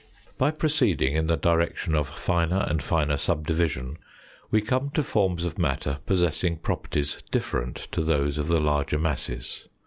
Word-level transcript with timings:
By 0.39 0.49
proceeding 0.49 1.13
in 1.15 1.27
the 1.27 1.37
direction 1.37 1.93
of 1.93 2.07
finer 2.09 2.57
r.nd 2.61 2.81
finer 2.81 3.17
sub 3.17 3.45
division, 3.45 3.99
we 4.49 4.59
come 4.59 4.89
to 4.95 5.03
forms 5.03 5.45
of 5.45 5.59
matter 5.59 5.99
possessing 6.07 6.57
properties 6.57 7.21
different 7.29 7.75
to 7.91 8.01
those 8.01 8.39
of 8.39 8.47
the 8.47 8.59
larger 8.59 8.97
masses. 8.97 9.67